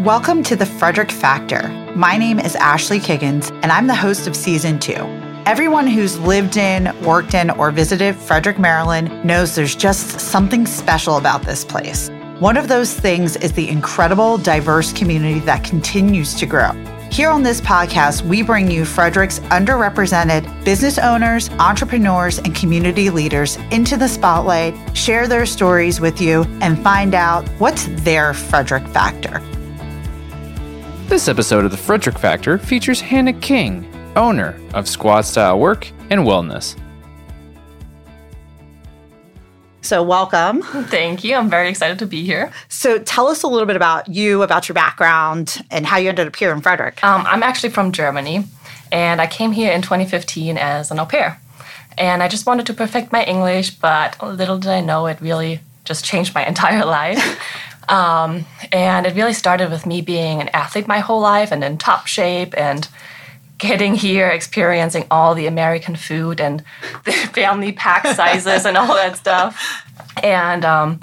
[0.00, 1.68] Welcome to the Frederick Factor.
[1.94, 4.94] My name is Ashley Kiggins, and I'm the host of season two.
[5.44, 11.18] Everyone who's lived in, worked in, or visited Frederick, Maryland knows there's just something special
[11.18, 12.08] about this place.
[12.38, 16.72] One of those things is the incredible, diverse community that continues to grow.
[17.10, 23.56] Here on this podcast, we bring you Frederick's underrepresented business owners, entrepreneurs, and community leaders
[23.70, 29.42] into the spotlight, share their stories with you, and find out what's their Frederick factor.
[31.10, 36.20] This episode of the Frederick Factor features Hannah King, owner of Squad Style Work and
[36.20, 36.78] Wellness.
[39.82, 40.62] So, welcome.
[40.62, 41.34] Thank you.
[41.34, 42.52] I'm very excited to be here.
[42.68, 46.28] So, tell us a little bit about you, about your background, and how you ended
[46.28, 47.02] up here in Frederick.
[47.02, 48.44] Um, I'm actually from Germany,
[48.92, 51.40] and I came here in 2015 as an au pair.
[51.98, 55.58] And I just wanted to perfect my English, but little did I know it really
[55.82, 57.18] just changed my entire life.
[57.90, 61.76] Um, and it really started with me being an athlete my whole life and in
[61.76, 62.88] top shape and
[63.58, 66.64] getting here, experiencing all the American food and
[67.04, 69.84] the family pack sizes and all that stuff.
[70.22, 71.00] And um,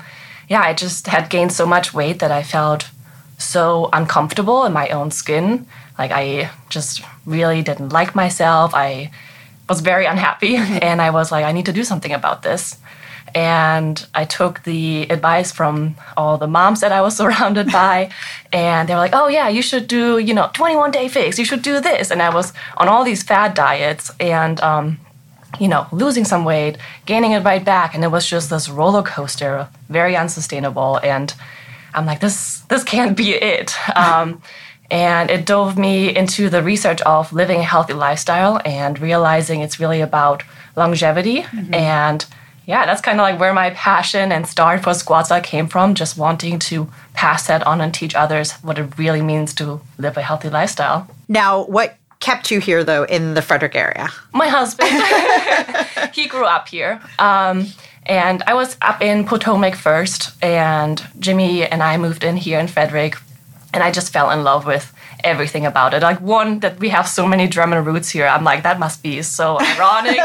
[0.47, 2.89] yeah, I just had gained so much weight that I felt
[3.37, 5.67] so uncomfortable in my own skin.
[5.99, 8.73] Like I just really didn't like myself.
[8.73, 9.11] I
[9.67, 12.77] was very unhappy and I was like, I need to do something about this.
[13.35, 18.09] And I took the advice from all the moms that I was surrounded by,
[18.51, 21.37] and they were like, "Oh yeah, you should do you know 21 day fix.
[21.37, 24.99] You should do this." And I was on all these fad diets, and um,
[25.59, 29.03] you know, losing some weight, gaining it right back, and it was just this roller
[29.03, 30.99] coaster, very unsustainable.
[31.03, 31.33] And
[31.93, 33.75] I'm like, this this can't be it.
[33.95, 34.41] Um,
[34.89, 39.81] and it dove me into the research of living a healthy lifestyle and realizing it's
[39.81, 40.43] really about
[40.77, 41.73] longevity mm-hmm.
[41.73, 42.25] and
[42.67, 46.17] yeah, that's kind of like where my passion and start for Squadstyle came from, just
[46.17, 50.21] wanting to pass that on and teach others what it really means to live a
[50.21, 51.09] healthy lifestyle.
[51.29, 54.09] Now, what kept you here though in the Frederick area?
[54.33, 54.89] My husband.
[56.13, 57.01] he grew up here.
[57.17, 57.67] Um,
[58.05, 62.67] and I was up in Potomac first, and Jimmy and I moved in here in
[62.67, 63.15] Frederick,
[63.73, 66.01] and I just fell in love with everything about it.
[66.01, 68.27] Like one that we have so many German roots here.
[68.27, 70.19] I'm like that must be so ironic.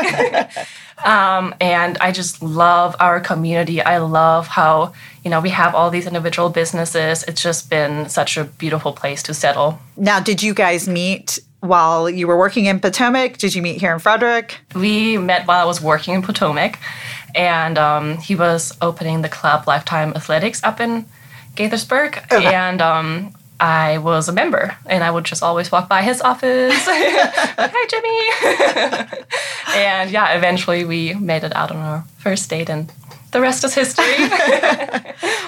[1.05, 3.83] Um, and I just love our community.
[3.83, 4.93] I love how,
[5.25, 7.25] you know, we have all these individual businesses.
[7.25, 9.81] It's just been such a beautiful place to settle.
[9.97, 13.39] Now, did you guys meet while you were working in Potomac?
[13.39, 14.59] Did you meet here in Frederick?
[14.75, 16.79] We met while I was working in Potomac,
[17.35, 21.07] and um, he was opening the club Lifetime Athletics up in
[21.55, 22.19] Gaithersburg.
[22.33, 22.55] Okay.
[22.55, 26.75] And um, I was a member and I would just always walk by his office.
[26.87, 29.23] like, hi, Jimmy.
[29.77, 32.93] and yeah, eventually we made it out on our first date and
[33.31, 34.05] the rest is history.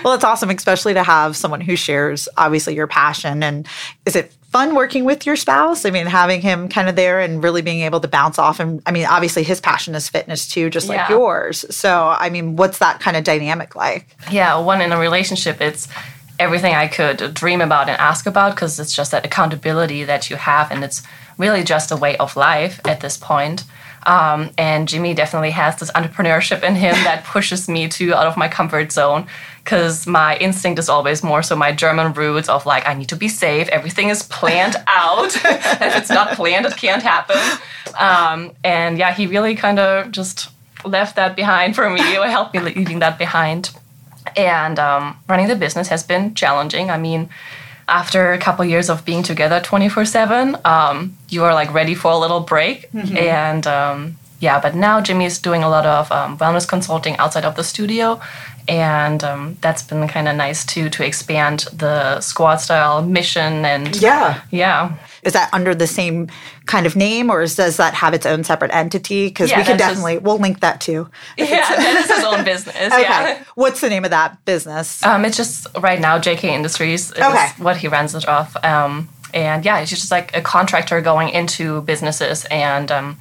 [0.05, 3.43] well, it's awesome, especially to have someone who shares obviously your passion.
[3.43, 3.67] And
[4.07, 5.85] is it fun working with your spouse?
[5.85, 8.61] I mean, having him kind of there and really being able to bounce off.
[8.61, 11.11] And I mean, obviously his passion is fitness too, just like yeah.
[11.11, 11.65] yours.
[11.75, 14.17] So, I mean, what's that kind of dynamic like?
[14.31, 15.89] Yeah, one in a relationship, it's
[16.39, 20.37] everything I could dream about and ask about because it's just that accountability that you
[20.37, 21.03] have, and it's
[21.39, 23.65] really just a way of life at this point.
[24.07, 28.37] Um, and Jimmy definitely has this entrepreneurship in him that pushes me to out of
[28.37, 29.27] my comfort zone
[29.63, 33.17] because my instinct is always more so my German roots of like, I need to
[33.17, 33.67] be safe.
[33.69, 35.35] Everything is planned out.
[35.37, 37.39] if it's not planned, it can't happen.
[37.99, 40.51] Um, and yeah, he really kind of just
[40.85, 43.71] left that behind for me, or helped me leaving that behind.
[44.37, 46.91] And um, running the business has been challenging.
[46.91, 47.29] I mean,
[47.89, 52.11] after a couple years of being together 24 7, um, you are like ready for
[52.11, 52.91] a little break.
[52.93, 53.17] Mm-hmm.
[53.17, 57.45] And um, yeah, but now Jimmy is doing a lot of um, wellness consulting outside
[57.45, 58.21] of the studio.
[58.67, 63.95] And um, that's been kind of nice too to expand the squad style mission and
[64.01, 66.29] yeah, yeah is that under the same
[66.75, 69.29] kind of name or does that have its own separate entity?
[69.29, 71.09] Because yeah, we can definitely, we'll link that too.
[71.39, 72.75] Yeah, that is his own business.
[72.77, 73.03] okay.
[73.03, 73.45] Yeah.
[73.55, 75.05] What's the name of that business?
[75.05, 77.49] Um, it's just right now JK Industries is okay.
[77.59, 78.57] what he runs it off.
[78.65, 83.21] Um, and yeah, he's just like a contractor going into businesses and um,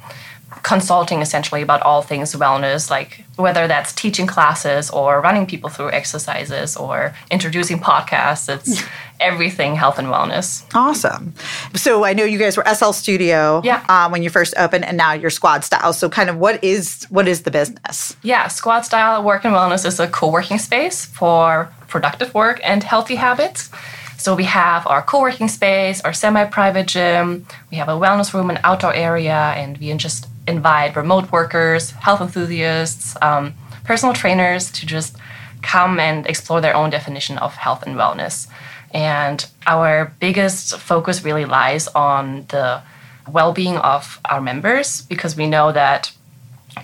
[0.64, 5.90] consulting essentially about all things wellness, like whether that's teaching classes or running people through
[5.90, 8.48] exercises or introducing podcasts.
[8.48, 8.82] It's
[9.20, 10.64] everything health and wellness.
[10.74, 11.34] Awesome.
[11.74, 13.84] So I know you guys were SL Studio yeah.
[13.90, 15.92] um, when you first opened, and now you're Squad Style.
[15.92, 18.16] So kind of what is what is the business?
[18.22, 23.16] Yeah, Squad Style Work and Wellness is a co-working space for productive work and healthy
[23.16, 23.70] habits.
[24.16, 28.58] So we have our co-working space, our semi-private gym, we have a wellness room and
[28.64, 33.54] outdoor area, and we just invite remote workers, health enthusiasts, um,
[33.84, 35.16] personal trainers to just
[35.62, 38.46] come and explore their own definition of health and wellness.
[38.92, 42.82] And our biggest focus really lies on the
[43.30, 46.12] well being of our members because we know that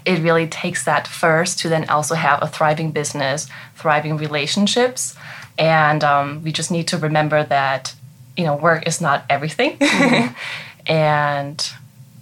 [0.05, 5.17] it really takes that first to then also have a thriving business, thriving relationships.
[5.59, 7.95] And um, we just need to remember that,
[8.37, 9.79] you know, work is not everything.
[9.79, 10.35] Mm-hmm.
[10.87, 11.73] and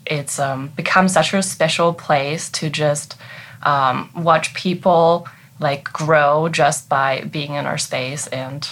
[0.09, 3.17] it's um, become such a special place to just
[3.63, 5.29] um, watch people
[5.61, 8.69] like grow just by being in our space and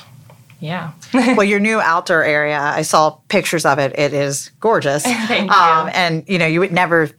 [0.58, 0.92] yeah.
[1.14, 3.98] well, your new outdoor area, I saw pictures of it.
[3.98, 5.02] It is gorgeous.
[5.26, 5.56] Thank you.
[5.56, 7.10] Um, and you know, you would never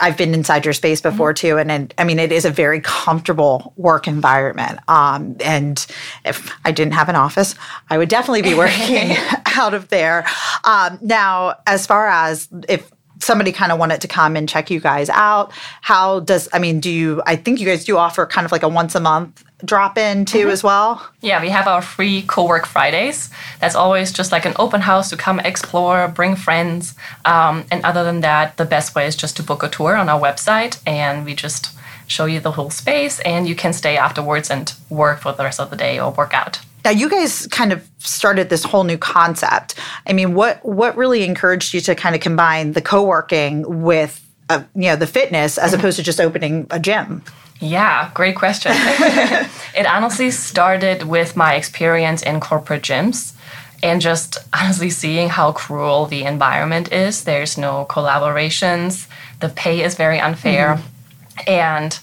[0.00, 1.46] I've been inside your space before mm-hmm.
[1.46, 4.80] too, and, and, I mean it is a very comfortable work environment.
[4.88, 5.84] Um, and
[6.24, 7.54] if I didn't have an office,
[7.90, 9.16] I would definitely be working
[9.56, 10.26] out of there.
[10.64, 12.90] Um, now, as far as if
[13.24, 16.80] somebody kind of wanted to come and check you guys out, how does I mean,
[16.80, 17.22] do you?
[17.26, 20.24] I think you guys do offer kind of like a once a month drop in
[20.24, 20.50] too mm-hmm.
[20.50, 21.06] as well?
[21.20, 23.30] Yeah, we have our free co-work Fridays.
[23.60, 26.94] That's always just like an open house to come explore, bring friends.
[27.24, 30.08] Um, and other than that, the best way is just to book a tour on
[30.08, 34.50] our website and we just show you the whole space and you can stay afterwards
[34.50, 36.60] and work for the rest of the day or work out.
[36.84, 39.74] Now you guys kind of started this whole new concept.
[40.06, 44.20] I mean, what what really encouraged you to kind of combine the co-working with
[44.50, 47.22] uh, you know the fitness as opposed to just opening a gym?
[47.60, 48.72] Yeah, great question.
[48.76, 53.34] it honestly started with my experience in corporate gyms
[53.82, 57.24] and just honestly seeing how cruel the environment is.
[57.24, 59.06] There's no collaborations,
[59.40, 61.50] the pay is very unfair, mm-hmm.
[61.50, 61.98] and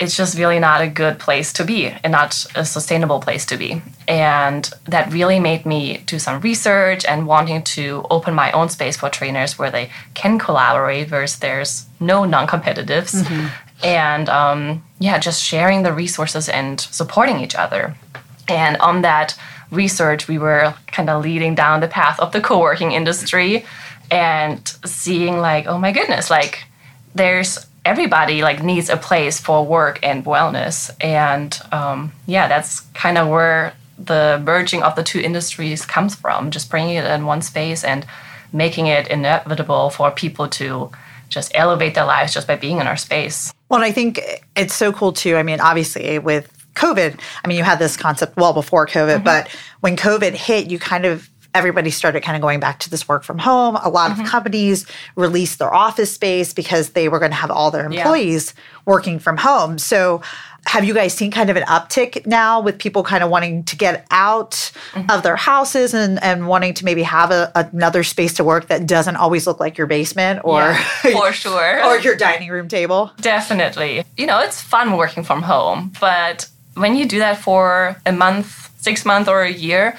[0.00, 3.56] it's just really not a good place to be and not a sustainable place to
[3.56, 3.80] be.
[4.08, 8.96] And that really made me do some research and wanting to open my own space
[8.96, 13.22] for trainers where they can collaborate versus there's no non competitives.
[13.22, 13.46] Mm-hmm
[13.82, 17.94] and um, yeah, just sharing the resources and supporting each other.
[18.48, 19.38] And on that
[19.70, 23.64] research, we were kind of leading down the path of the co working industry
[24.10, 26.64] and seeing, like, oh my goodness, like,
[27.14, 33.18] there's everybody like needs a place for work and wellness and um, yeah that's kind
[33.18, 37.42] of where the merging of the two industries comes from just bringing it in one
[37.42, 38.06] space and
[38.52, 40.90] making it inevitable for people to
[41.28, 43.52] just elevate their lives just by being in our space.
[43.68, 44.20] Well, I think
[44.56, 45.36] it's so cool too.
[45.36, 49.24] I mean, obviously, with COVID, I mean, you had this concept well before COVID, mm-hmm.
[49.24, 49.48] but
[49.80, 53.22] when COVID hit, you kind of everybody started kind of going back to this work
[53.22, 53.76] from home.
[53.76, 54.22] A lot mm-hmm.
[54.22, 54.86] of companies
[55.16, 58.62] released their office space because they were going to have all their employees yeah.
[58.84, 59.78] working from home.
[59.78, 60.20] So
[60.66, 63.76] have you guys seen kind of an uptick now with people kind of wanting to
[63.76, 64.52] get out
[64.92, 65.10] mm-hmm.
[65.10, 68.86] of their houses and, and wanting to maybe have a, another space to work that
[68.86, 73.12] doesn't always look like your basement or yeah, for sure or your dining room table
[73.20, 78.12] definitely you know it's fun working from home but when you do that for a
[78.12, 79.96] month six months or a year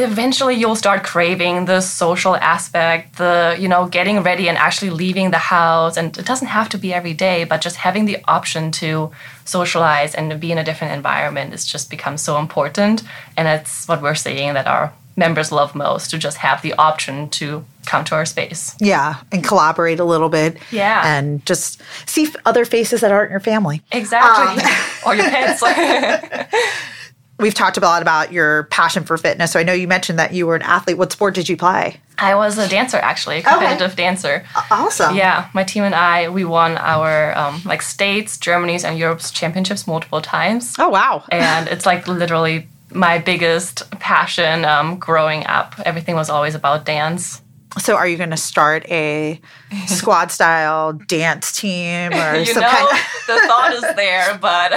[0.00, 5.30] eventually you'll start craving the social aspect the you know getting ready and actually leaving
[5.30, 5.96] the house.
[5.96, 9.10] And it doesn't have to be every day but just having the option to
[9.44, 13.02] socialize and be in a different environment is just become so important.
[13.36, 17.28] And that's what we're seeing that our members love most to just have the option
[17.28, 18.74] to come to our space.
[18.80, 20.56] Yeah and collaborate a little bit.
[20.70, 21.02] Yeah.
[21.04, 23.82] And just see other faces that aren't your family.
[23.92, 24.62] Exactly.
[24.62, 24.70] Um,
[25.06, 25.62] or your pets
[27.42, 29.52] we've talked a lot about your passion for fitness.
[29.52, 30.96] So I know you mentioned that you were an athlete.
[30.96, 32.00] What sport did you play?
[32.18, 34.02] I was a dancer, actually, a competitive okay.
[34.02, 34.44] dancer.
[34.70, 35.16] Awesome.
[35.16, 39.86] Yeah, my team and I we won our um, like states, Germany's, and Europe's championships
[39.86, 40.76] multiple times.
[40.78, 41.24] Oh wow!
[41.30, 45.74] and it's like literally my biggest passion um, growing up.
[45.84, 47.41] Everything was always about dance.
[47.78, 49.40] So, are you going to start a
[49.86, 53.26] squad style dance team or you some know, kind of?
[53.26, 54.72] the thought is there, but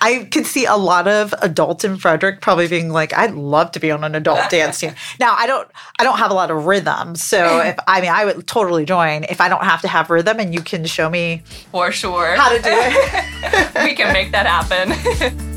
[0.00, 3.80] I could see a lot of adults in Frederick probably being like, "I'd love to
[3.80, 6.66] be on an adult dance team." Now, I don't, I don't have a lot of
[6.66, 10.10] rhythm, so if I mean, I would totally join if I don't have to have
[10.10, 13.84] rhythm, and you can show me for sure how to do it.
[13.84, 15.49] we can make that happen.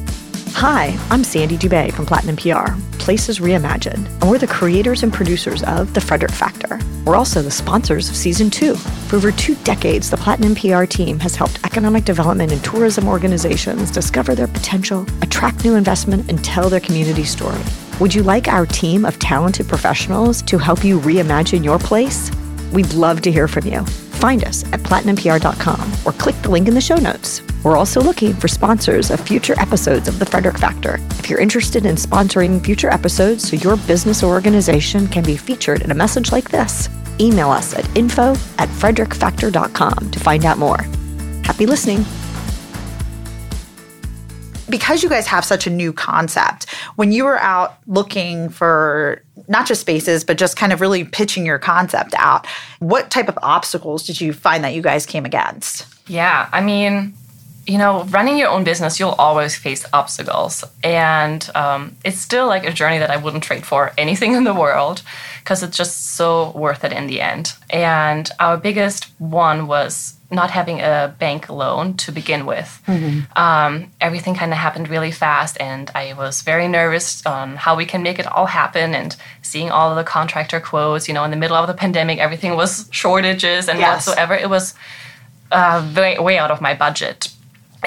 [0.56, 5.64] Hi, I'm Sandy Dubay from Platinum PR, Places Reimagined, and we're the creators and producers
[5.64, 6.80] of The Frederick Factor.
[7.06, 8.76] We're also the sponsors of Season 2.
[8.76, 13.92] For over two decades, the Platinum PR team has helped economic development and tourism organizations
[13.92, 17.60] discover their potential, attract new investment, and tell their community story.
[18.00, 22.32] Would you like our team of talented professionals to help you reimagine your place?
[22.72, 23.86] We'd love to hear from you.
[24.24, 27.42] Find us at platinumpr.com or click the link in the show notes.
[27.62, 30.98] We're also looking for sponsors of future episodes of The Frederick Factor.
[31.20, 35.82] If you're interested in sponsoring future episodes so your business or organization can be featured
[35.82, 36.88] in a message like this,
[37.20, 40.84] email us at info at frederickfactor.com to find out more.
[41.44, 42.06] Happy listening.
[44.70, 49.68] Because you guys have such a new concept, when you were out looking for not
[49.68, 52.46] just spaces, but just kind of really pitching your concept out,
[52.80, 55.86] what type of obstacles did you find that you guys came against?
[56.08, 57.14] Yeah, I mean,
[57.66, 60.64] you know, running your own business, you'll always face obstacles.
[60.84, 64.54] And um, it's still like a journey that I wouldn't trade for anything in the
[64.54, 65.02] world
[65.40, 67.54] because it's just so worth it in the end.
[67.70, 72.82] And our biggest one was not having a bank loan to begin with.
[72.88, 73.38] Mm-hmm.
[73.38, 77.86] Um, everything kind of happened really fast, and I was very nervous on how we
[77.86, 78.94] can make it all happen.
[78.94, 82.20] And seeing all of the contractor quotes, you know, in the middle of the pandemic,
[82.20, 84.08] everything was shortages and yes.
[84.08, 84.34] whatsoever.
[84.34, 84.74] It was
[85.52, 87.30] uh, way, way out of my budget.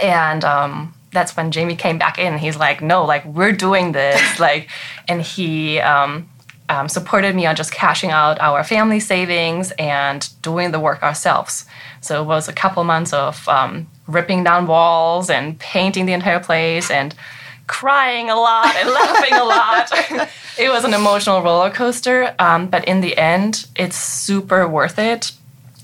[0.01, 2.39] And um, that's when Jamie came back in.
[2.39, 4.71] He's like, "No, like we're doing this," like,
[5.09, 5.81] and he.
[5.81, 6.29] Um,
[6.69, 11.67] um, supported me on just cashing out our family savings and doing the work ourselves.
[12.01, 16.41] So it was a couple months of um, ripping down walls and painting the entire
[16.41, 17.15] place and
[17.67, 19.91] crying a lot and laughing a lot.
[20.59, 25.33] it was an emotional roller coaster, um, but in the end, it's super worth it.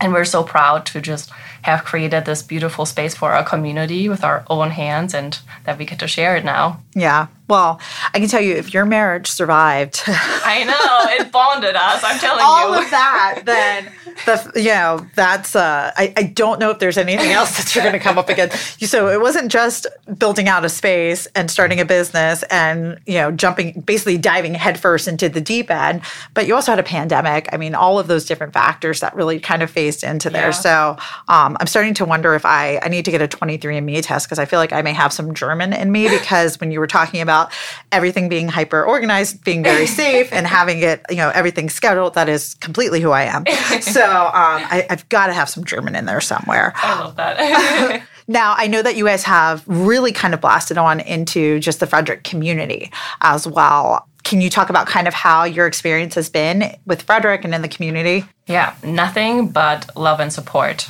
[0.02, 1.30] And we're so proud to just
[1.62, 5.84] have created this beautiful space for our community with our own hands and that we
[5.84, 6.82] get to share it now.
[6.94, 7.28] Yeah.
[7.48, 7.80] Well,
[8.12, 10.02] I can tell you if your marriage survived.
[10.08, 12.74] I know, it bonded us, I'm telling all you.
[12.74, 13.92] All of that, then
[14.24, 17.84] the you know, that's uh I, I don't know if there's anything else that you're
[17.84, 18.82] gonna come up against.
[18.86, 19.86] So it wasn't just
[20.18, 25.08] building out a space and starting a business and you know, jumping basically diving headfirst
[25.08, 26.02] into the deep end,
[26.34, 27.48] but you also had a pandemic.
[27.52, 30.46] I mean, all of those different factors that really kind of phased into there.
[30.46, 30.50] Yeah.
[30.50, 30.96] So
[31.28, 34.38] um, I'm starting to wonder if I I need to get a 23andMe test because
[34.38, 37.20] I feel like I may have some German in me because when you were talking
[37.20, 37.52] about about
[37.90, 42.14] everything being hyper organized, being very safe, and having it, you know, everything scheduled.
[42.14, 43.44] That is completely who I am.
[43.80, 46.72] So um, I, I've got to have some German in there somewhere.
[46.76, 48.02] I love that.
[48.28, 51.86] Now, I know that you guys have really kind of blasted on into just the
[51.86, 52.90] Frederick community
[53.20, 54.06] as well.
[54.22, 57.62] Can you talk about kind of how your experience has been with Frederick and in
[57.62, 58.24] the community?
[58.46, 60.88] Yeah, nothing but love and support.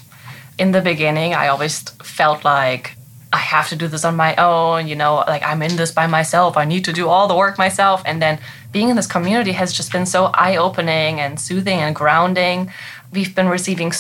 [0.58, 2.96] In the beginning, I always felt like
[3.32, 6.06] I have to do this on my own, you know, like I'm in this by
[6.06, 6.58] myself.
[6.58, 8.02] I need to do all the work myself.
[8.04, 8.38] And then
[8.72, 12.70] being in this community has just been so eye opening and soothing and grounding.
[13.12, 13.92] We've been receiving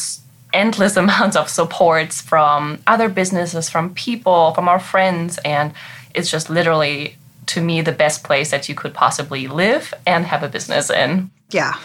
[0.52, 5.38] endless amounts of supports from other businesses, from people, from our friends.
[5.44, 5.72] And
[6.14, 7.16] it's just literally,
[7.46, 11.30] to me, the best place that you could possibly live and have a business in.
[11.50, 11.78] Yeah.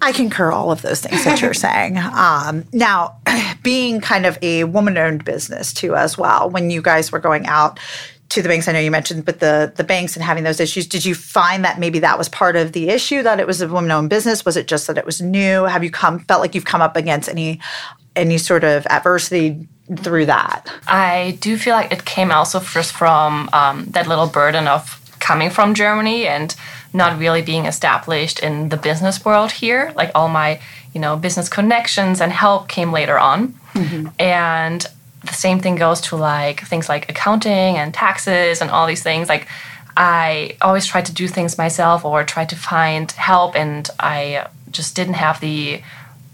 [0.00, 1.98] I concur all of those things that you're saying.
[1.98, 3.16] Um, now,
[3.62, 6.48] being kind of a woman-owned business too, as well.
[6.48, 7.80] When you guys were going out
[8.30, 10.86] to the banks, I know you mentioned, but the the banks and having those issues,
[10.86, 13.68] did you find that maybe that was part of the issue that it was a
[13.68, 14.44] woman-owned business?
[14.44, 15.64] Was it just that it was new?
[15.64, 17.60] Have you come felt like you've come up against any
[18.14, 19.66] any sort of adversity
[19.96, 20.70] through that?
[20.86, 25.50] I do feel like it came also first from um, that little burden of coming
[25.50, 26.54] from Germany and
[26.92, 29.92] not really being established in the business world here.
[29.94, 30.60] Like all my,
[30.92, 33.54] you know, business connections and help came later on.
[33.74, 34.08] Mm-hmm.
[34.18, 34.86] And
[35.28, 39.28] the same thing goes to like things like accounting and taxes and all these things.
[39.28, 39.46] Like
[39.96, 44.94] I always tried to do things myself or tried to find help, and I just
[44.96, 45.82] didn't have the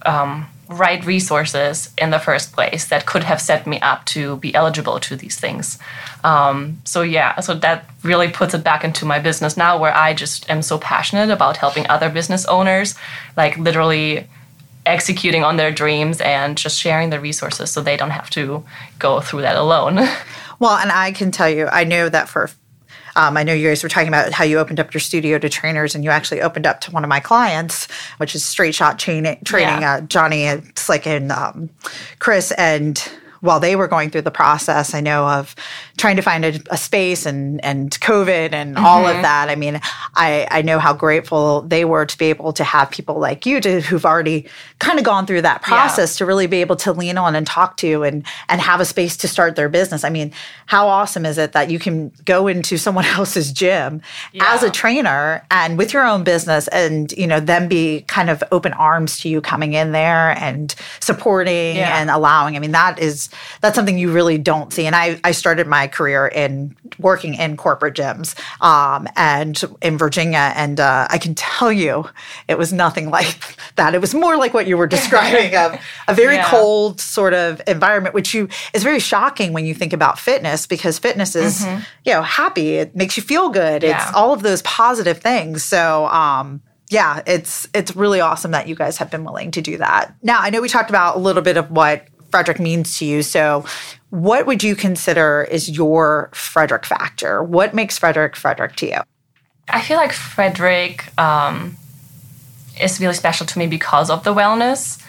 [0.04, 4.54] um, right resources in the first place that could have set me up to be
[4.54, 5.78] eligible to these things.
[6.22, 10.14] Um, so yeah, so that really puts it back into my business now, where I
[10.14, 12.94] just am so passionate about helping other business owners,
[13.36, 14.26] like literally
[14.86, 18.64] executing on their dreams and just sharing the resources so they don't have to
[18.98, 20.00] go through that alone.
[20.60, 22.48] Well, and I can tell you, I know that for
[23.16, 25.48] um, I know you guys were talking about how you opened up your studio to
[25.48, 27.86] trainers, and you actually opened up to one of my clients,
[28.16, 29.94] which is Straight Shot Training, training yeah.
[29.94, 31.70] uh, Johnny, Slick, and um,
[32.18, 32.98] Chris, and
[33.40, 35.54] while they were going through the process, I know of
[35.96, 38.84] trying to find a, a space and and COVID and mm-hmm.
[38.84, 39.22] all of mm-hmm.
[39.22, 39.48] that.
[39.48, 39.80] I mean,
[40.14, 43.60] I I know how grateful they were to be able to have people like you
[43.60, 44.46] to who've already
[44.78, 46.18] kind of gone through that process yeah.
[46.18, 49.16] to really be able to lean on and talk to and and have a space
[49.18, 50.04] to start their business.
[50.04, 50.32] I mean,
[50.66, 54.52] how awesome is it that you can go into someone else's gym yeah.
[54.54, 58.42] as a trainer and with your own business and you know them be kind of
[58.50, 62.00] open arms to you coming in there and supporting yeah.
[62.00, 62.56] and allowing.
[62.56, 63.28] I mean, that is
[63.60, 64.86] that's something you really don't see.
[64.86, 70.52] And I, I started my career in working in corporate gyms um, and in Virginia.
[70.56, 72.08] And uh, I can tell you,
[72.48, 73.38] it was nothing like
[73.76, 73.94] that.
[73.94, 76.48] It was more like what you were describing of a very yeah.
[76.48, 80.98] cold sort of environment, which you is very shocking when you think about fitness because
[80.98, 81.82] fitness is, mm-hmm.
[82.04, 82.74] you know, happy.
[82.74, 83.82] It makes you feel good.
[83.82, 84.02] Yeah.
[84.02, 85.62] It's all of those positive things.
[85.62, 89.78] So, um, yeah, it's it's really awesome that you guys have been willing to do
[89.78, 90.14] that.
[90.22, 93.22] Now, I know we talked about a little bit of what Frederick means to you.
[93.22, 93.64] So,
[94.14, 97.42] what would you consider is your Frederick factor?
[97.42, 98.98] What makes Frederick Frederick to you?
[99.68, 101.76] I feel like Frederick um,
[102.80, 105.02] is really special to me because of the wellness.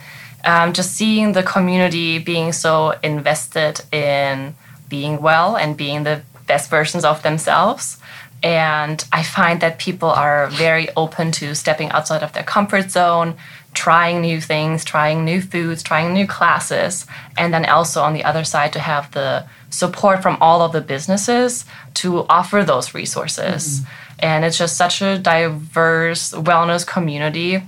[0.44, 4.56] Um, just seeing the community being so invested in
[4.90, 8.00] being well and being the best versions of themselves.
[8.42, 13.36] And I find that people are very open to stepping outside of their comfort zone,
[13.76, 17.06] trying new things, trying new foods, trying new classes.
[17.38, 20.82] And then also on the other side, to have the support from all of the
[20.82, 21.66] businesses
[21.96, 23.82] to offer those resources.
[23.82, 23.90] Mm-hmm.
[24.20, 27.62] And it's just such a diverse wellness community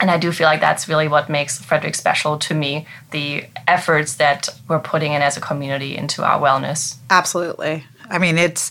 [0.00, 4.14] and I do feel like that's really what makes Frederick special to me the efforts
[4.14, 6.96] that we're putting in as a community into our wellness.
[7.10, 7.84] Absolutely.
[8.08, 8.70] I mean, it's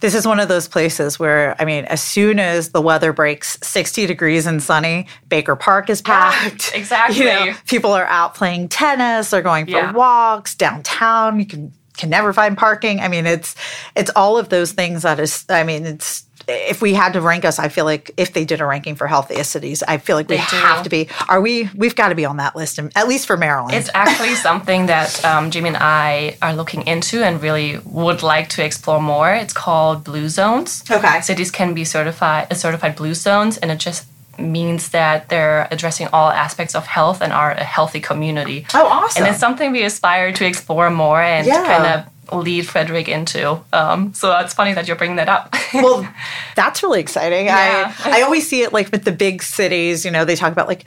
[0.00, 3.58] this is one of those places where, I mean, as soon as the weather breaks
[3.62, 6.70] 60 degrees and sunny, Baker Park is packed.
[6.74, 7.18] Yeah, exactly.
[7.18, 9.92] You know, people are out playing tennis, they're going for yeah.
[9.92, 11.38] walks downtown.
[11.38, 13.00] You can can never find parking.
[13.00, 13.54] I mean, it's
[13.94, 15.44] it's all of those things that is.
[15.48, 18.60] I mean, it's if we had to rank us, I feel like if they did
[18.60, 21.08] a ranking for healthiest cities, I feel like we have to be.
[21.28, 21.68] Are we?
[21.74, 23.74] We've got to be on that list, at least for Maryland.
[23.74, 28.48] It's actually something that um, Jimmy and I are looking into and really would like
[28.50, 29.32] to explore more.
[29.32, 30.84] It's called blue zones.
[30.90, 31.20] Okay.
[31.20, 34.06] Cities can be certified certified blue zones, and it just
[34.38, 38.66] means that they're addressing all aspects of health and are a healthy community.
[38.74, 39.24] Oh, awesome!
[39.24, 41.64] And it's something we aspire to explore more and yeah.
[41.64, 43.60] kind of lead Frederick into.
[43.72, 45.54] Um, so it's funny that you're bringing that up.
[45.74, 46.08] well,
[46.54, 47.46] that's really exciting.
[47.46, 47.94] Yeah.
[48.04, 50.68] I, I always see it like with the big cities, you know, they talk about
[50.68, 50.84] like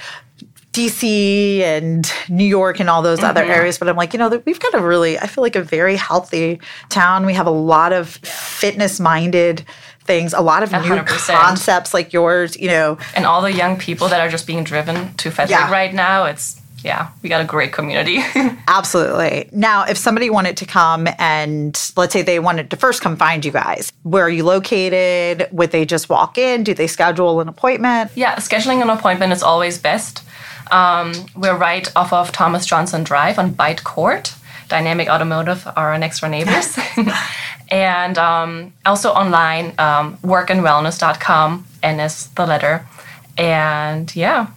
[0.74, 3.28] DC and New York and all those mm-hmm.
[3.28, 5.62] other areas, but I'm like, you know, we've got a really, I feel like a
[5.62, 6.60] very healthy
[6.90, 7.26] town.
[7.26, 9.66] We have a lot of fitness minded
[10.04, 10.90] things, a lot of 100%.
[10.90, 12.98] new concepts like yours, you know.
[13.16, 15.72] And all the young people that are just being driven to Frederick yeah.
[15.72, 18.18] right now, it's yeah, we got a great community.
[18.68, 19.50] Absolutely.
[19.52, 23.46] Now, if somebody wanted to come and let's say they wanted to first come find
[23.46, 25.48] you guys, where are you located?
[25.52, 26.64] Would they just walk in?
[26.64, 28.12] Do they schedule an appointment?
[28.16, 30.24] Yeah, scheduling an appointment is always best.
[30.72, 34.34] Um, we're right off of Thomas Johnson Drive on Byte Court.
[34.68, 36.78] Dynamic Automotive are our next door neighbors.
[37.70, 42.86] and um, also online, um, workandwellness.com, and is the letter.
[43.38, 44.48] And yeah.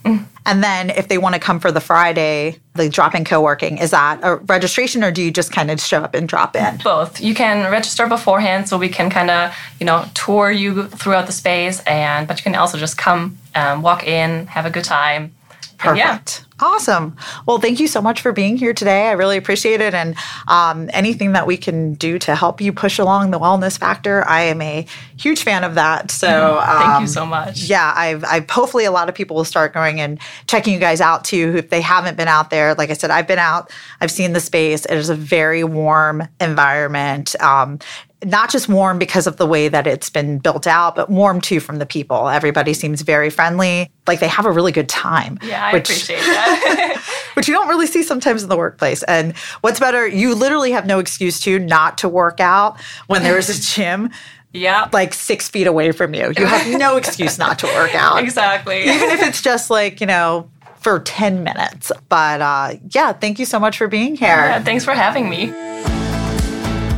[0.45, 3.79] And then if they want to come for the Friday, the drop in co working,
[3.79, 6.77] is that a registration or do you just kind of show up and drop in?
[6.77, 7.19] Both.
[7.19, 11.33] You can register beforehand so we can kind of, you know, tour you throughout the
[11.33, 15.35] space and but you can also just come, um, walk in, have a good time.
[15.77, 16.45] Perfect.
[16.59, 17.15] Awesome.
[17.45, 19.09] Well, thank you so much for being here today.
[19.09, 19.93] I really appreciate it.
[19.93, 20.15] And
[20.47, 24.41] um, anything that we can do to help you push along the wellness factor, I
[24.43, 26.09] am a huge fan of that.
[26.09, 27.63] So um, thank you so much.
[27.63, 30.99] Yeah, I've, I've hopefully a lot of people will start going and checking you guys
[30.99, 32.73] out too if they haven't been out there.
[32.73, 34.85] Like I said, I've been out, I've seen the space.
[34.85, 37.35] It is a very warm environment.
[37.39, 37.79] Um,
[38.25, 41.59] not just warm because of the way that it's been built out, but warm too
[41.59, 42.27] from the people.
[42.29, 45.37] Everybody seems very friendly, like they have a really good time.
[45.43, 46.46] Yeah, I which, appreciate that.
[47.33, 49.03] which you don't really see sometimes in the workplace.
[49.03, 53.37] And what's better, you literally have no excuse to not to work out when there
[53.37, 54.09] is a gym.
[54.53, 54.89] Yeah.
[54.93, 56.33] Like six feet away from you.
[56.37, 58.23] You have no excuse not to work out.
[58.23, 58.81] Exactly.
[58.83, 61.91] Even if it's just like, you know, for 10 minutes.
[62.09, 64.29] But uh, yeah, thank you so much for being here.
[64.29, 65.53] Yeah, thanks for having me.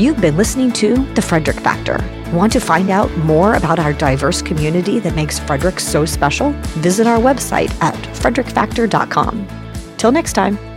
[0.01, 1.97] You've been listening to The Frederick Factor.
[2.31, 6.51] Want to find out more about our diverse community that makes Frederick so special?
[6.81, 9.47] Visit our website at frederickfactor.com.
[9.97, 10.68] Till next time.